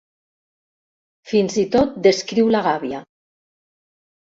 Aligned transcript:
Fins 1.33 1.59
i 1.67 1.67
tot 1.77 1.95
descriu 2.11 2.53
la 2.59 2.67
gàbia. 2.73 3.07